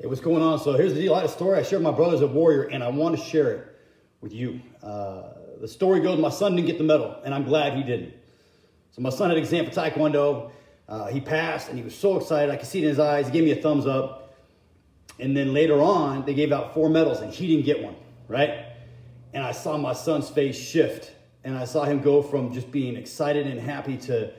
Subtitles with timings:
[0.00, 0.58] Hey, what's going on?
[0.58, 1.14] So here's the deal.
[1.14, 3.16] I had a story I shared with my brother as a warrior, and I want
[3.16, 3.76] to share it
[4.20, 4.60] with you.
[4.82, 8.12] Uh, the story goes, my son didn't get the medal, and I'm glad he didn't.
[8.90, 10.50] So my son had an exam for Taekwondo.
[10.88, 12.52] Uh, he passed, and he was so excited.
[12.52, 13.26] I could see it in his eyes.
[13.26, 14.34] He gave me a thumbs up.
[15.20, 17.94] And then later on, they gave out four medals, and he didn't get one,
[18.26, 18.66] right?
[19.32, 21.12] And I saw my son's face shift,
[21.44, 24.32] and I saw him go from just being excited and happy to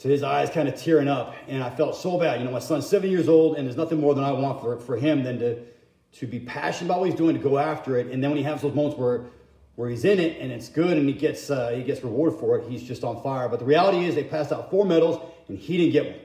[0.00, 1.34] to his eyes kind of tearing up.
[1.46, 2.40] And I felt so bad.
[2.40, 4.78] You know, my son's seven years old, and there's nothing more than I want for,
[4.80, 5.62] for him than to,
[6.18, 8.06] to be passionate about what he's doing, to go after it.
[8.08, 9.26] And then when he has those moments where,
[9.76, 12.58] where he's in it and it's good and he gets, uh, he gets rewarded for
[12.58, 13.48] it, he's just on fire.
[13.48, 16.20] But the reality is they passed out four medals and he didn't get one.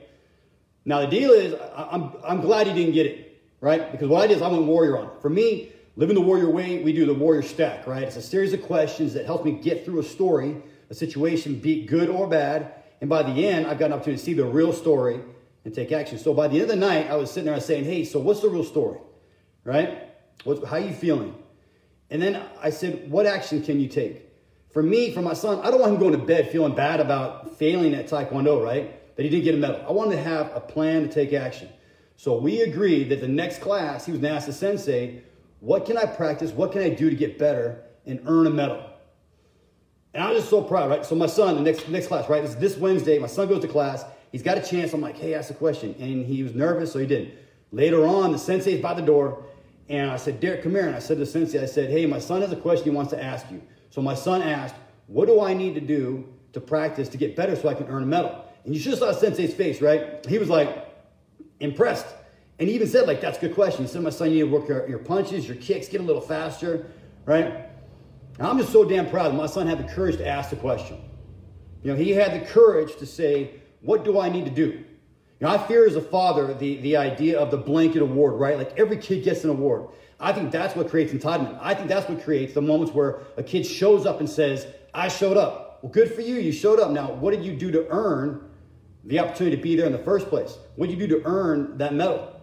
[0.86, 3.92] Now, the deal is, I, I'm, I'm glad he didn't get it, right?
[3.92, 5.10] Because what I did is I went warrior on.
[5.20, 8.04] For me, living the warrior way, we do the warrior stack, right?
[8.04, 11.82] It's a series of questions that helps me get through a story, a situation, be
[11.82, 14.44] it good or bad and by the end, I've got an opportunity to see the
[14.44, 15.20] real story
[15.64, 16.18] and take action.
[16.18, 18.40] So by the end of the night, I was sitting there saying, hey, so what's
[18.40, 19.00] the real story?
[19.64, 20.08] Right?
[20.44, 21.34] What, how are you feeling?
[22.10, 24.22] And then I said, what action can you take?
[24.70, 27.56] For me, for my son, I don't want him going to bed feeling bad about
[27.56, 29.16] failing at Taekwondo, right?
[29.16, 29.84] That he didn't get a medal.
[29.88, 31.68] I wanted to have a plan to take action.
[32.16, 35.22] So we agreed that the next class, he was going to ask the sensei,
[35.60, 36.52] what can I practice?
[36.52, 38.82] What can I do to get better and earn a medal?
[40.16, 41.04] And I was just so proud, right?
[41.04, 42.42] So my son, the next next class, right?
[42.42, 44.02] This, this Wednesday, my son goes to class.
[44.32, 44.94] He's got a chance.
[44.94, 45.94] I'm like, hey, ask a question.
[45.98, 47.34] And he was nervous, so he didn't.
[47.70, 49.44] Later on, the sensei's by the door.
[49.90, 50.86] And I said, Derek, come here.
[50.86, 52.90] And I said to the sensei, I said, hey, my son has a question he
[52.96, 53.60] wants to ask you.
[53.90, 54.74] So my son asked,
[55.06, 58.02] what do I need to do to practice to get better so I can earn
[58.02, 58.42] a medal?
[58.64, 60.24] And you should have saw sensei's face, right?
[60.26, 60.88] He was like
[61.60, 62.06] impressed.
[62.58, 63.84] And he even said, like, that's a good question.
[63.84, 66.04] He said, my son, you need to work your, your punches, your kicks, get a
[66.04, 66.86] little faster,
[67.26, 67.66] right?
[68.38, 70.56] And I'm just so damn proud that my son had the courage to ask the
[70.56, 70.98] question.
[71.82, 74.84] You know, he had the courage to say, What do I need to do?
[75.38, 78.56] You know, I fear as a father the, the idea of the blanket award, right?
[78.56, 79.88] Like every kid gets an award.
[80.18, 81.58] I think that's what creates entitlement.
[81.60, 85.08] I think that's what creates the moments where a kid shows up and says, I
[85.08, 85.80] showed up.
[85.82, 86.36] Well, good for you.
[86.36, 86.90] You showed up.
[86.90, 88.48] Now, what did you do to earn
[89.04, 90.56] the opportunity to be there in the first place?
[90.76, 92.40] What did you do to earn that medal?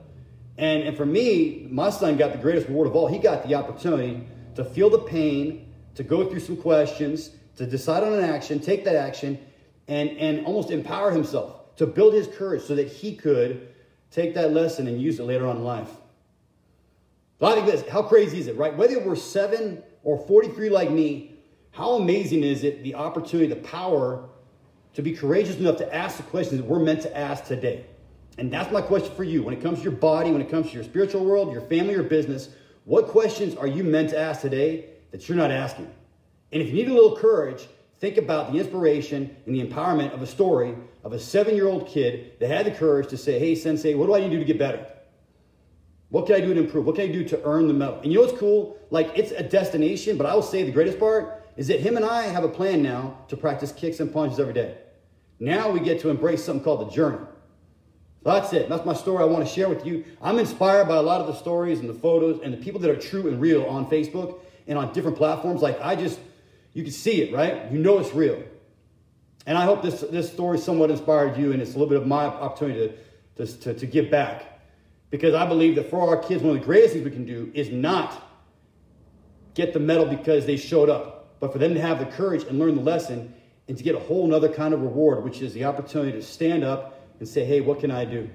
[0.60, 3.08] And, and for me, my son got the greatest reward of all.
[3.08, 8.04] He got the opportunity to feel the pain to go through some questions, to decide
[8.04, 9.40] on an action, take that action,
[9.88, 13.68] and, and almost empower himself to build his courage so that he could
[14.12, 15.90] take that lesson and use it later on in life.
[17.40, 18.76] So I think this, how crazy is it, right?
[18.76, 21.40] Whether we're seven or 43 like me,
[21.72, 24.30] how amazing is it the opportunity, the power
[24.94, 27.86] to be courageous enough to ask the questions that we're meant to ask today?
[28.38, 29.44] And that's my question for you.
[29.44, 31.96] When it comes to your body, when it comes to your spiritual world, your family,
[31.96, 32.50] or business,
[32.86, 35.90] what questions are you meant to ask today that you're not asking.
[36.52, 37.68] And if you need a little courage,
[38.00, 41.88] think about the inspiration and the empowerment of a story of a seven year old
[41.88, 44.40] kid that had the courage to say, Hey, sensei, what do I need to do
[44.40, 44.86] to get better?
[46.10, 46.86] What can I do to improve?
[46.86, 48.00] What can I do to earn the medal?
[48.02, 48.78] And you know what's cool?
[48.90, 52.06] Like, it's a destination, but I will say the greatest part is that him and
[52.06, 54.78] I have a plan now to practice kicks and punches every day.
[55.40, 57.20] Now we get to embrace something called the journey.
[58.24, 58.70] That's it.
[58.70, 60.06] That's my story I want to share with you.
[60.22, 62.90] I'm inspired by a lot of the stories and the photos and the people that
[62.90, 65.62] are true and real on Facebook and on different platforms.
[65.62, 66.20] Like I just,
[66.74, 67.72] you can see it, right?
[67.72, 68.44] You know it's real.
[69.46, 72.08] And I hope this, this story somewhat inspired you, and it's a little bit of
[72.08, 72.96] my opportunity
[73.36, 74.62] to, to, to, to give back.
[75.10, 77.52] Because I believe that for our kids, one of the greatest things we can do
[77.54, 78.30] is not
[79.54, 82.58] get the medal because they showed up, but for them to have the courage and
[82.58, 83.34] learn the lesson
[83.68, 86.64] and to get a whole nother kind of reward, which is the opportunity to stand
[86.64, 88.30] up and say, hey, what can I do?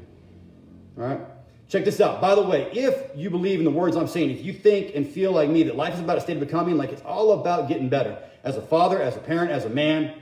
[0.97, 1.21] All right?
[1.69, 2.21] Check this out.
[2.21, 5.07] By the way, if you believe in the words I'm saying, if you think and
[5.07, 7.69] feel like me that life is about a state of becoming, like it's all about
[7.69, 10.15] getting better as a father, as a parent, as a man,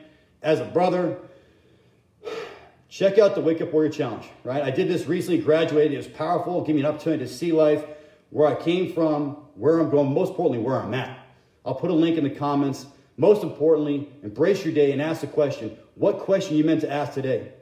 [0.43, 1.19] as a brother,
[2.89, 4.62] check out the Wake Up Warrior Challenge, right?
[4.62, 5.93] I did this recently, graduated.
[5.93, 6.65] It was powerful.
[6.65, 7.84] Gave me an opportunity to see life,
[8.31, 11.17] where I came from, where I'm going, most importantly, where I'm at.
[11.65, 12.87] I'll put a link in the comments.
[13.17, 17.15] Most importantly, embrace your day and ask the question what question you meant to ask
[17.15, 17.53] today?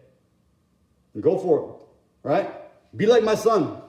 [1.13, 2.64] And go for it, right?
[2.97, 3.83] Be like my son.